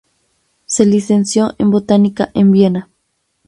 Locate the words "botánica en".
1.69-2.49